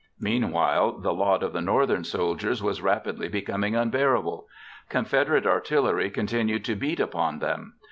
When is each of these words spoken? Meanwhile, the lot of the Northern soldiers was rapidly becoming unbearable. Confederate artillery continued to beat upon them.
Meanwhile, 0.19 0.93
the 1.01 1.13
lot 1.13 1.43
of 1.43 1.53
the 1.53 1.61
Northern 1.61 2.03
soldiers 2.03 2.63
was 2.63 2.81
rapidly 2.81 3.27
becoming 3.27 3.75
unbearable. 3.75 4.47
Confederate 4.89 5.45
artillery 5.45 6.09
continued 6.09 6.65
to 6.65 6.75
beat 6.75 6.99
upon 6.99 7.37
them. 7.37 7.75